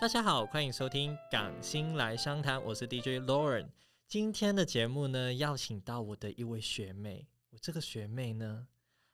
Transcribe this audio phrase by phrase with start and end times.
[0.00, 3.68] 大家好，欢迎收听《港星来商谈》，我是 DJ Lauren。
[4.08, 7.28] 今天的节目呢，邀请到我的一位学妹。
[7.50, 8.66] 我这个学妹呢，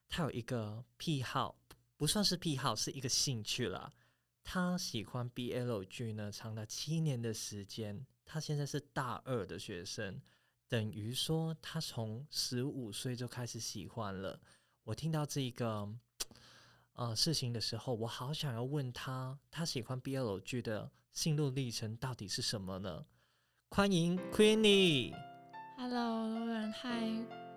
[0.08, 1.58] 她有一个癖好，
[1.96, 3.92] 不算是癖好，是一个兴趣啦。
[4.44, 8.06] 她喜欢 BL 剧呢，长达七年的时间。
[8.24, 10.22] 她现在是大二的学生，
[10.68, 14.40] 等于说她从十五岁就开始喜欢了。
[14.84, 15.92] 我听到这个。
[16.96, 23.04] 呃，事情的时候，我好想要问他，他喜欢 BL 剧的心路历程到底是什么呢？
[23.68, 25.14] 欢迎 Queenie。
[25.76, 26.26] Hello，
[26.72, 27.06] 嗨，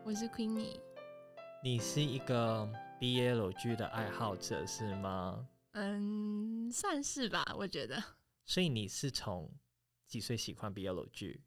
[0.03, 0.77] 我是 Queenie。
[1.63, 5.47] 你是一个 BL 剧的爱好者是吗？
[5.71, 8.03] 嗯，算是吧，我觉得。
[8.45, 9.49] 所以你是从
[10.05, 11.41] 几岁喜欢 BL 剧？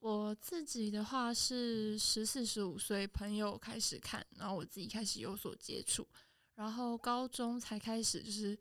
[0.00, 6.06] 我自己的话是十四、十五岁，朋友开始看，然后我自己开始有所接触。
[6.54, 8.58] 然后高中才开始，就是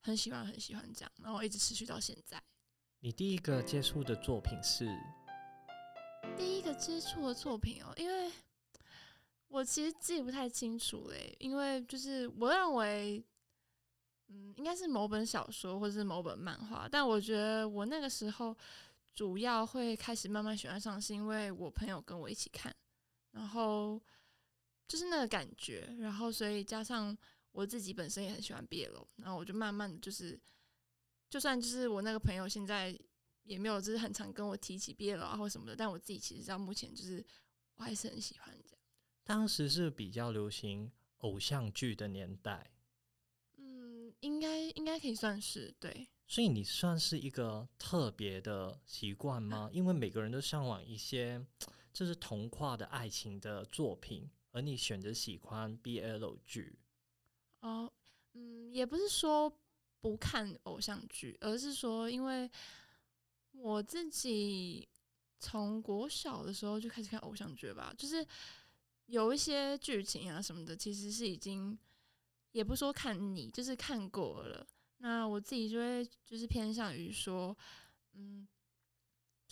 [0.00, 2.42] 很喜欢很喜欢这样，然后一直持续到现在。
[3.00, 4.88] 你第一个接触的作品是？
[6.38, 8.32] 第一个接触的作品哦，因为
[9.48, 13.22] 我其实记不太清楚嘞，因为就是我认为，
[14.28, 18.56] 嗯，应该是某本小说或者是某本漫画，但我觉得我那个时候
[19.14, 22.74] 主要会开始慢慢喜欢上，是因为我朋友跟我一起看，
[23.32, 24.00] 然后
[24.88, 27.16] 就是那个感觉，然后所以加上。
[27.54, 30.36] 我自己本身也很喜欢毕业楼，然后我就慢慢的就是，
[31.30, 32.98] 就算就是我那个朋友现在
[33.44, 37.24] 也没有就是很常跟我提起毕业楼啊或什么的，但我自己其实到目前就是
[37.76, 38.78] 我还是很喜欢这样。
[39.22, 42.72] 当时是比较流行偶像剧的年代，
[43.56, 46.08] 嗯，应该应该可以算是对。
[46.26, 49.70] 所以你算是一个特别的习惯吗？
[49.72, 51.40] 因为每个人都向往一些
[51.92, 56.78] 就是童话的爱情的作品，而你选择喜欢 BL 剧。
[57.60, 57.92] 哦，
[58.34, 59.52] 嗯，也不是说
[60.00, 62.48] 不看偶像剧，而是说，因为
[63.50, 64.88] 我自己
[65.40, 68.24] 从国小的时候就开始看偶像剧吧，就是
[69.06, 71.76] 有一些剧情啊什么的，其实是已经
[72.52, 74.64] 也不说看你，就是看过了。
[74.98, 77.56] 那我自己就会就是偏向于说，
[78.12, 78.46] 嗯，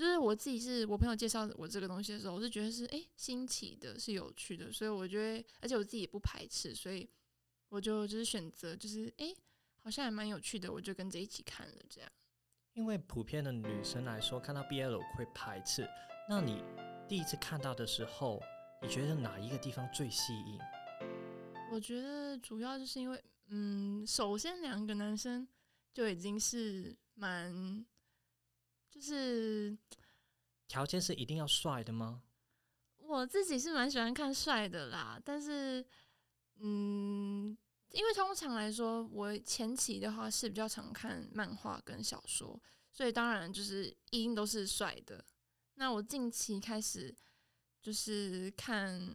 [0.03, 7.09] 就是我自己是我朋友介绍我这个东西的时候，我是觉得是哎新奇的，是有趣的，所以我觉得，而且我自己也不排斥，所以。
[7.69, 9.35] 我就就是选择，就是哎，
[9.83, 12.11] 好像还蛮有趣的，我就跟着一起看了这样。
[12.75, 15.89] 因为普遍的女生来说，看到 BL 会排斥。
[16.29, 16.63] 那你
[17.09, 18.43] 第一次看到的时候，
[18.83, 20.59] 你觉得哪一个地方最吸引？
[21.73, 25.49] 我觉得主要就是因为，嗯，首先两个男生
[25.95, 27.83] 就已经是蛮，
[28.93, 29.77] 就是
[30.69, 32.23] 条件是一定要帅的吗？
[32.99, 35.85] 我自己是蛮喜欢看帅的啦，但是，
[36.61, 37.59] 嗯。
[37.95, 42.59] 因为通常来说，我前期的话是比较常看漫画跟小说，
[42.91, 45.23] 所以当然就是一定都是帅的。
[45.75, 47.15] 那我近期开始
[47.83, 49.15] 就是看，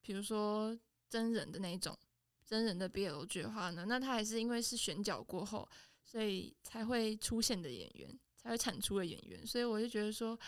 [0.00, 1.98] 比如说真人的那种
[2.46, 5.68] 真人的 BL 剧的话呢，那他还是因为是选角过后，
[6.04, 10.38] 所以才会出现的演员，才会产出的演员，所以我就觉得说。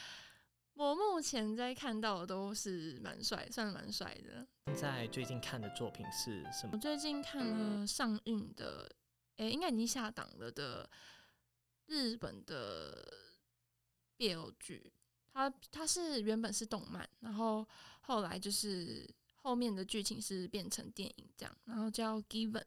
[0.74, 4.46] 我目前在看到的都是蛮帅，算蛮帅的。
[4.66, 6.70] 现在最近看的作品是什么？
[6.72, 8.90] 我最近看了上映的，
[9.36, 10.88] 诶，应该已经下档了的
[11.84, 13.06] 日本的
[14.16, 14.90] BL 剧。
[15.34, 17.66] 它它是原本是动漫，然后
[18.00, 22.64] 后来就是后面的剧情是变成电影这样，然后叫 Given。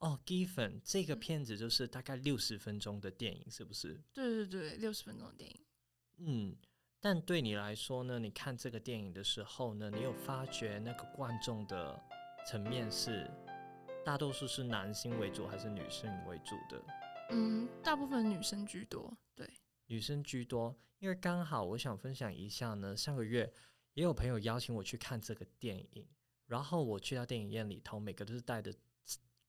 [0.00, 4.02] 哦，Given 这个片子就是大概六十分钟的电影，是不是？
[4.12, 5.60] 对对对，六十分钟的电影。
[6.18, 6.56] 嗯。
[7.02, 8.18] 但对你来说呢？
[8.18, 11.98] 你看这个电影的时候呢，你有发觉那个观众的
[12.46, 13.26] 层面是
[14.04, 16.84] 大多数是男性为主还是女性为主的？
[17.30, 19.16] 嗯，大部分女生居多。
[19.34, 19.50] 对，
[19.86, 20.78] 女生居多。
[20.98, 23.50] 因为刚好我想分享一下呢，上个月
[23.94, 26.06] 也有朋友邀请我去看这个电影，
[26.48, 28.70] 然后我去到电影院里头，每个都是带着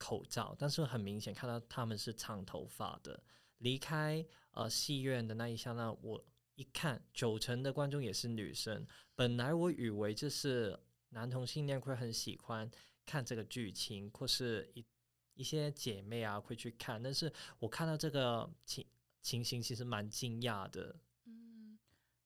[0.06, 3.22] 口罩，但是很明显看到他们是长头发的。
[3.60, 6.24] 离开呃戏院的那一刹那，我。
[6.56, 10.78] 一看九成的观众也是女生，本来我以为就是
[11.10, 12.70] 男同性恋会很喜欢
[13.04, 14.86] 看这个剧情，或是一
[15.34, 18.86] 一些姐妹啊会去看，但是我看到这个情
[19.24, 20.96] 情形，其实蛮惊讶的。
[21.26, 21.80] 嗯，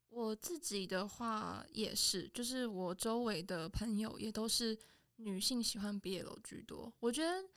[0.09, 4.77] 我自己的话也是，就是我周围的朋友也都是
[5.17, 6.91] 女性喜欢 BL 居多。
[6.99, 7.47] 我觉得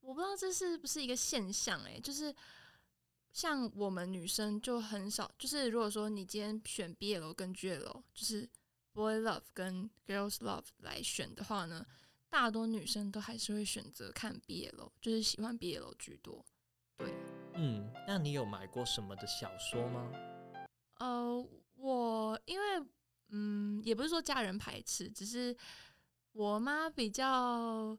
[0.00, 2.34] 我不知道这是不是一个现象，诶，就是。
[3.30, 8.48] 像我们女生就很少，就是如果说你今天选 BL 跟 GL，就是
[8.92, 11.86] Boy Love 跟 Girls Love 来选的话呢，
[12.30, 16.44] 大多女生都还是会选择看 BL，就是喜欢 BL 居多。
[16.96, 17.14] 对，
[17.54, 20.10] 嗯，那你有买过什么的小说吗？
[20.98, 21.46] 呃，
[21.76, 22.84] 我因为
[23.28, 25.56] 嗯，也不是说家人排斥，只是
[26.32, 27.96] 我妈比较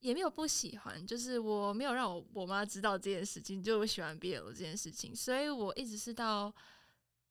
[0.00, 6.54] 也没有不喜欢，就是我没有让我我妈知道这件事情，就我喜欢 BL 这件事情，所以我一直是到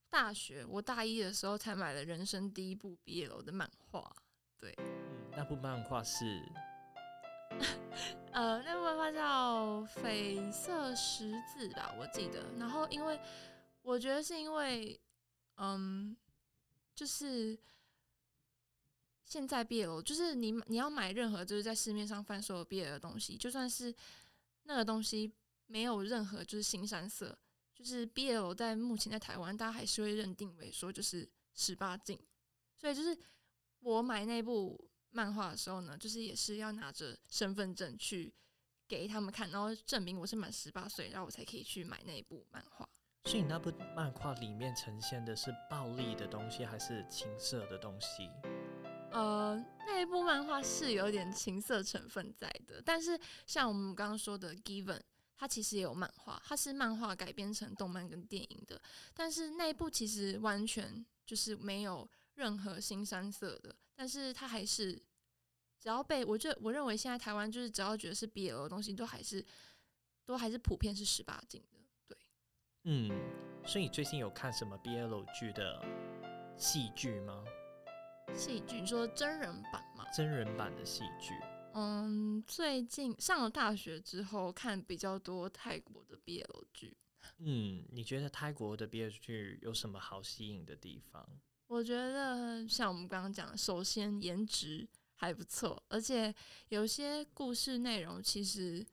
[0.10, 4.12] 大学我大一的时候才买了人生第一部 BL 的漫画。
[4.60, 6.42] 对，嗯，那部漫画是
[8.34, 12.44] 呃，那部漫画叫《绯色十字》吧，我记得。
[12.58, 13.20] 然后因为
[13.82, 15.00] 我觉得是因为，
[15.58, 16.16] 嗯，
[16.94, 17.58] 就是
[19.28, 23.94] 现在 BL，就是你你要买任何就是在市面上贩售 BL 的东西，就算是
[24.64, 25.30] 那个东西
[25.66, 27.38] 没有任何就是新山色，
[27.76, 32.18] 就是 BL 在目前在台湾，大家还是会认定为说就是十八禁，
[32.78, 33.16] 所以就是
[33.82, 38.34] 我买那部漫画的时候呢，就是也是要拿着身份证去
[38.88, 42.88] 给他们看，然后证明我是满十八岁，然后我才可以去买那部漫画。
[43.26, 48.30] 所以你那部漫画里面呈现的是暴力的东西，还是情色的东西？
[49.12, 54.98] 呃，那一部漫画是有点情色成分在的，但是像我们刚刚说的《Given》，
[55.36, 58.82] 它其实也有漫画，它是漫画改编成动漫跟电影的，
[59.14, 64.94] 但是那一部其实完全就是没有任何新三色的，但是它还是
[65.80, 69.44] 只要被我觉我认为现在台湾就是只要觉得是 BL 的东西，都还是
[70.26, 71.78] 都还是普遍是十八禁的。
[72.08, 72.18] 对，
[72.84, 73.10] 嗯，
[73.66, 75.82] 所以你最近有看什么 BL 剧的
[76.58, 77.44] 戏剧吗？
[78.34, 80.06] 戏剧你说真人版吗？
[80.14, 81.34] 真人版的戏剧？
[81.74, 86.96] 嗯，最近上了大学之后看比较多泰国的 BL 剧。
[87.40, 91.28] 嗯，你觉得泰国的 BL 剧有什么好吸引的地方？
[91.68, 96.34] 我觉得像我们刚刚讲的，首先颜值还不错，而且
[96.70, 98.86] 有些故事内容其实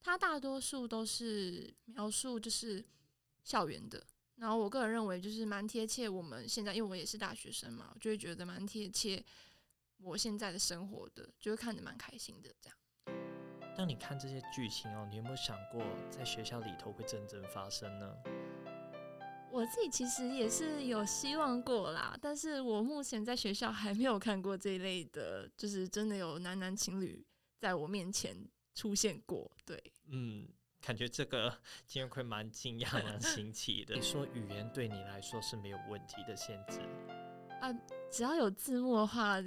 [0.00, 2.84] 它大多数都是描述就是
[3.42, 4.06] 校园的。
[4.36, 9.24] 然后我个人认为就是蛮贴切我们现在，因为我也是大学生嘛，我就会觉得蛮贴切
[9.98, 12.78] 我现在的生活的，就会看着蛮开心的这样。
[13.76, 18.14] 当你看这些剧情哦，你有没有想过在学校里头会真正发生呢？
[19.50, 27.24] 我自己其实也是有希望过啦，但是我目前在学校还没有看过这一类的，就是真的有男男情侣
[27.60, 28.36] 在我面前
[28.74, 29.48] 出现过。
[29.64, 30.48] 对，嗯，
[30.84, 31.48] 感觉这个
[31.86, 33.94] 今天会蛮惊讶、蛮新奇的。
[33.94, 36.78] 你 说语言对你来说是没有问题的限制？
[37.62, 37.72] 啊，
[38.12, 39.40] 只要有字幕的话，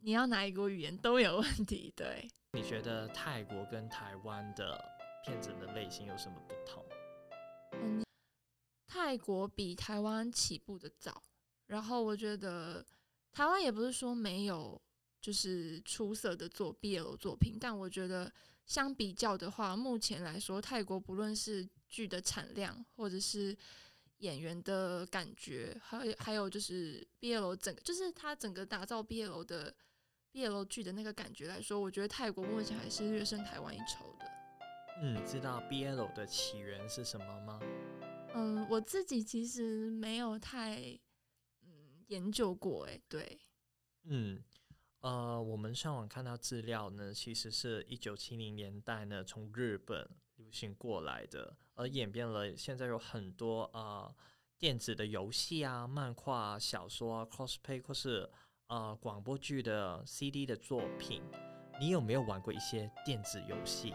[0.00, 1.90] 你要哪一国语言都有问题。
[1.96, 4.78] 对，你觉得泰国跟台湾的
[5.24, 6.84] 片子的类型有什么不同？
[7.72, 8.04] 嗯，
[8.86, 11.22] 泰国比台湾起步的早，
[11.66, 12.84] 然后我觉得
[13.32, 14.78] 台湾也不是说没有
[15.18, 18.30] 就是出色的做 BL 作品，但我觉得
[18.66, 23.56] 相比较的话，目前来说，泰国不论是剧的产量，或者是
[24.18, 29.74] 演员的感觉，还有还有就是 BL 整个就是它整个打造 BL 的
[30.32, 34.24] BL 剧的那个感觉来说，我觉得泰国目前还是略胜台湾一筹的。
[35.02, 37.60] 嗯，知道 BL 的起源是什么吗？
[38.34, 40.98] 嗯，我自己其实没有太
[41.62, 43.40] 嗯研究过，哎，对，
[44.04, 44.42] 嗯，
[45.04, 54.10] 呃，我们上网看到资料呢，其实是一九七零年代呢从日本流行过来的，而演变了现在有很多呃
[54.58, 58.26] 电子的游戏啊、漫画、啊、小说啊、cosplay 或是
[58.68, 61.22] 呃广播剧的 CD 的作品。
[61.78, 63.92] 你有没有玩过一些电子游戏？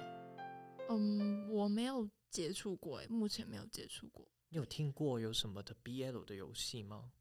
[0.90, 4.28] 嗯，我没有接触过，诶，目前没有接触过。
[4.50, 7.14] 你有听过有什么的 BL 的游戏吗？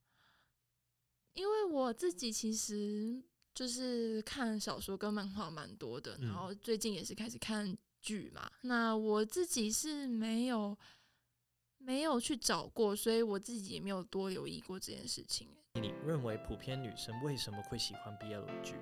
[1.33, 3.23] 因为我自己其实
[3.59, 8.49] 就是看小说跟漫画蛮多的，然嗯后最近也是开始看剧嘛。
[8.61, 10.79] 那我自己是没有
[11.79, 15.49] 没有去找过，所以我自己也没有多留意过这件事情。
[15.75, 18.77] 你认为普遍女生为什么会喜欢 BL 剧？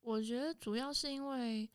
[0.00, 1.68] 我觉得主要是因为，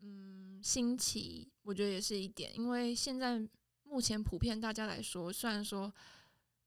[0.00, 2.50] 嗯，新奇，我觉得也是一点。
[2.56, 3.46] 因为现在
[3.82, 5.92] 目前普遍大家来说，虽然说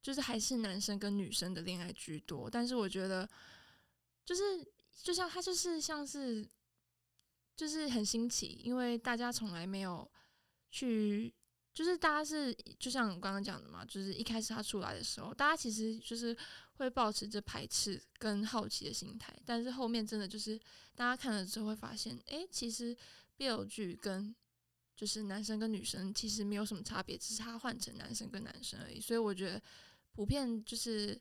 [0.00, 3.28] 就是还是男生跟女生的恋爱居多，但是我觉得
[4.28, 4.42] 就是
[5.02, 6.46] 就像他就是像是
[7.56, 10.06] 就是很新奇，因为大家从来没有
[10.70, 11.34] 去。
[11.72, 16.36] 就是大家是就像我刚刚讲的嘛，就是一开始他出来的时候，大家其实就是
[16.74, 20.58] 会保持着排斥跟好奇的心态，但是后面真的就是
[20.96, 22.96] 大家看了之后会发现，诶，其实
[23.38, 24.34] BL 剧跟
[24.96, 29.00] 就是男生跟女生其实没有什么差别，只是他换成男生跟男生而已。
[29.00, 29.62] 所以我觉得
[30.10, 31.16] 普遍就是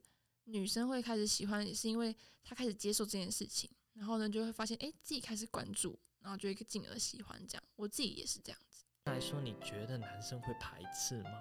[0.48, 7.64] 女生会开始喜欢，也是因为她开始接受这件事情，然后呢就会发现，诶，自己开始关注，然后就会进而喜欢这样。
[7.76, 8.86] 我自己也是这样子。
[9.06, 11.32] 来说，你觉得男生会排斥吗？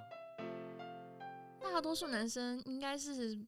[1.61, 3.39] 大多数男生应该是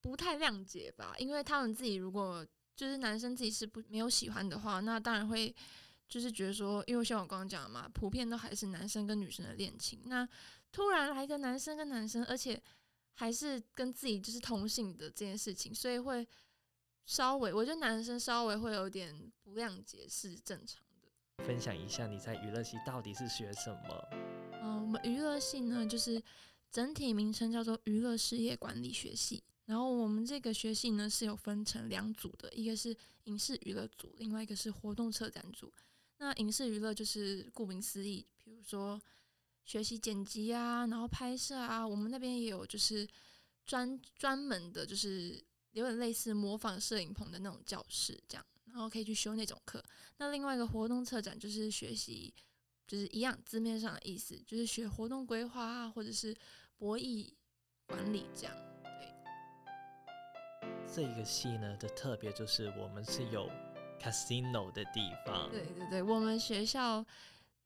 [0.00, 5.54] 不太谅解吧，因为他们自己如果就是男生自己是不没有喜欢的话，那当然会
[6.08, 10.26] 就是觉得说，因为像我刚刚讲的嘛，普遍都还是男生跟女生的恋情，那
[10.70, 12.62] 突然来一个男生跟男生，而且
[13.14, 16.26] 还是跟自己就是同性的这件事情，所以会
[17.04, 21.44] 稍微，我觉得男生稍微会有点不谅解是正常的。
[21.44, 24.08] 分享一下你在娱乐系到底是学什么？
[24.62, 26.22] 嗯、我们娱乐系呢，就是
[26.70, 29.42] 整体名称叫做娱乐事业管理学系。
[29.64, 35.72] 然后我们这个学系呢是有分成两组的，一个是影视娱乐组，另外一个是活动策展组。
[36.18, 39.00] 那影视娱乐就是顾名思义，比如说
[39.64, 43.08] 学习剪辑啊，然后拍摄啊，我们那边也有就是
[43.64, 45.42] 专专门的，就是
[45.72, 49.82] 有点类似模仿摄影棚的那种教室这样，然后可以去修那种课。
[50.18, 52.32] 那另外一个活动策展就是学习，
[52.86, 56.36] 就是一样字面上的意思，就是学活动规划啊，或者是
[56.76, 57.32] 博弈
[57.86, 58.54] 管理这样。
[58.82, 58.90] 对
[60.94, 63.48] 这一个系呢的特别就是我们是有
[64.00, 67.04] casino 的地方，对对对，我们学校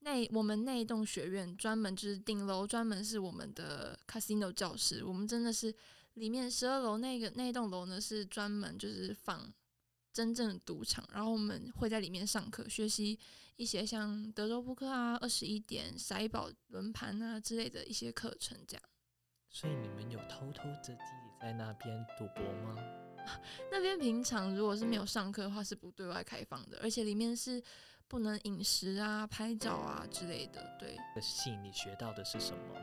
[0.06, 5.74] 那我们那一栋学院专门就是顶楼专门是我们的 casino 教室，我们真的是
[6.14, 9.52] 里面十二楼那个那一栋楼呢是专门就是放
[10.12, 13.18] 真正的赌场，然后我们会在里面上课学习
[13.56, 18.82] 一些像德州扑克啊、二十一点、骰宝轮盘啊之类的一些课程，这样。
[19.50, 20.98] 所以你们有偷偷的自己
[21.40, 22.76] 在那边赌博吗？
[23.72, 27.60] 那边平常如果是没有上课的话，是不对外开放的，而且里面是
[28.08, 30.76] 不能饮食啊、拍照啊之类的。
[30.78, 32.74] 对，这个系你学到的是什么？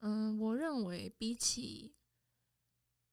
[0.00, 1.92] 嗯，我认为比起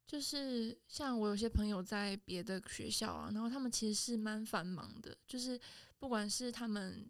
[0.06, 5.60] 就是像我有些朋友在别的学校啊，然后他们其实是蛮繁忙的，就是
[5.98, 7.10] 不管是他们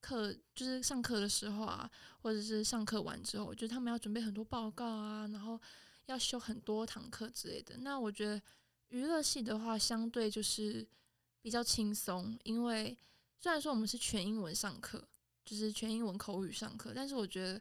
[0.00, 1.90] 课就是上课的时候啊，
[2.22, 5.60] 或者是上课完之后，就是他们要准备很多报告啊，然后
[6.06, 7.76] 要修很多堂课之类的。
[7.78, 8.40] 那我觉得
[8.88, 10.86] 娱乐系的话，相对就是
[11.42, 12.96] 比较轻松，因为
[13.42, 15.04] 虽然说我们是全英文上课，
[15.44, 17.60] 就是全英文口语上课，但是我觉得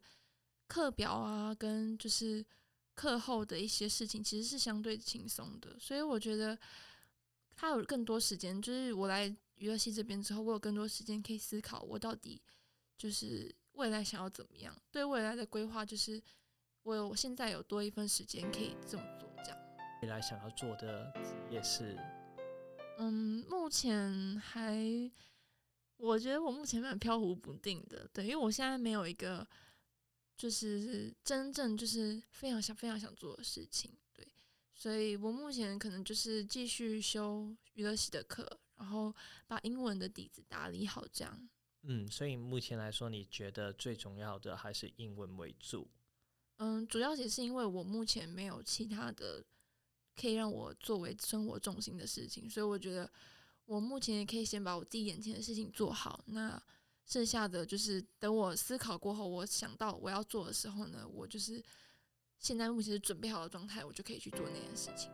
[0.68, 2.46] 课表啊，跟就是
[2.94, 5.76] 课后的一些事情，其实是相对轻松的。
[5.80, 6.56] 所以我觉得
[7.56, 12.40] 他有更多时间，就是我来娱乐系这边之后，我有更多时间可以思考，我到底
[12.96, 16.22] 就是未来想要怎么样，对未来的规划，就是
[16.84, 19.58] 我有我现在有多一份时间可以这么做，这样。
[20.04, 21.98] 未来想要做的职业是
[23.00, 24.78] 嗯，目前还，
[26.02, 29.48] 我觉得我目前蛮飘忽不定的，对，因为我现在没有一个
[30.36, 34.28] 就是真正就是非常想非常想做的事情，对，
[34.74, 39.16] 所以我目前可能就是继续修娱乐系的课，然后
[39.46, 41.50] 把英文的底子打理好，这样。
[41.84, 45.88] 嗯，所以目前来说，你觉得最重要的还是英文为主？
[46.58, 49.44] 嗯，主要也是因为我目前没有其他的
[50.16, 53.10] 可以让我作为生活重心的事情，所以我觉得
[53.66, 56.24] 我目前也可以先把我自己眼前的事情做好。
[56.28, 56.62] 那
[57.06, 61.64] 剩下的就是等我思考过后，我想到我要做的时候呢，我就是
[62.38, 65.12] 现在目前是准备好的状态，我就可以去做那件事情。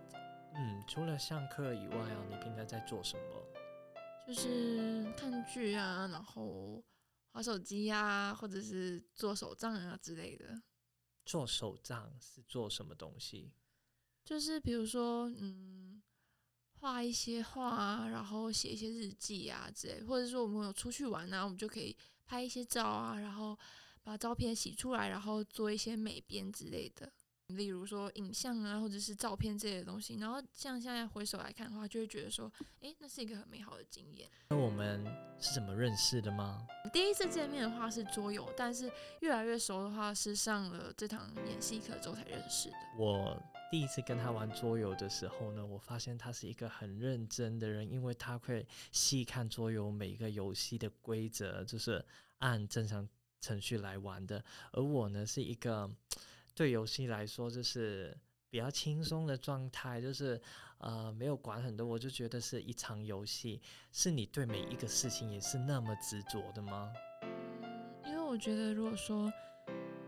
[0.56, 3.24] 嗯，除了上课以外啊，你平常在做什么？
[4.28, 6.84] 就是看剧啊，然后
[7.32, 10.62] 划手机啊，或者是做手账啊之类的。
[11.26, 13.54] 做手账是做什么东西？
[14.26, 16.02] 就是比如说，嗯，
[16.80, 23.58] 画一些画啊，然后写一些日记啊之类，或者说我们有出去玩啊，我们就可以拍一些照啊，然后
[24.04, 27.12] 把照片洗出来，然后做一些美编之类的。
[27.48, 34.30] 例如说影像啊，或者是照片这类的东西，然后像现在回首来看的话，就会觉得说，诶，那是一个很美好的经验。
[34.50, 35.02] 那我们
[35.40, 36.68] 是怎么认识的吗？
[36.92, 38.92] 第一次见面的话是桌游，但是
[39.22, 42.76] 越来越熟的话是上了这堂演戏课之后才认识的。
[43.00, 52.04] 我第一次跟他玩桌游的时候呢，我发现他是一个很认真的人，因为他会细看桌游每一个游戏的规则，就是
[52.38, 53.08] 按正常
[53.42, 54.42] 程序来玩的。
[54.72, 55.90] 而我呢，是一个
[56.56, 58.18] 对游戏来说就是
[58.50, 60.42] 比较轻松的状态，就是
[60.78, 63.62] 呃没有管很多，我就觉得是一场游戏。
[63.92, 66.94] 是你对每一个事情也是那么执着的吗？
[68.06, 69.30] 因为我觉得，如果说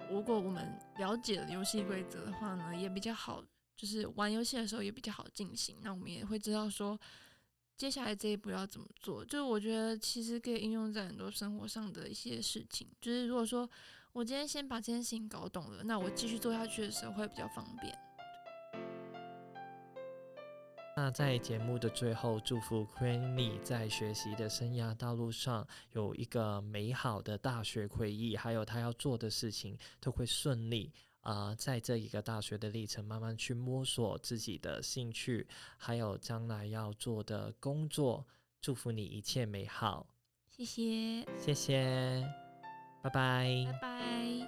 [0.09, 3.43] 如果我们了解了游戏规则的话呢，也比较好，
[3.75, 5.77] 就是玩游戏的时候也比较好进行。
[5.81, 6.99] 那我们也会知道说，
[7.77, 9.23] 接下来这一步要怎么做。
[9.23, 12.87] 就是我觉得其实可以应用在很多生活上的一些事情。
[12.99, 13.69] 就是如果说
[14.11, 17.95] 我今天先把这件事情搞懂了，那我继续做下去的时候会比较方便。
[21.01, 30.91] 那在节目的最后，祝福 q u e e n y 在学习的生涯道路上有一个美好的大学回忆，还有他要做的事情都会顺利。
[31.21, 38.27] 啊，在这一个大学的历程，慢慢去摸索自己的兴趣，还有将来要做的工作。
[38.59, 40.05] 祝福你一切美好，
[40.49, 42.27] 谢谢，谢谢，
[43.01, 44.38] 拜拜，拜拜。